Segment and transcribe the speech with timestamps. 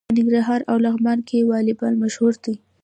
[0.09, 2.55] په ننګرهار او لغمان کې والیبال مشهور دی.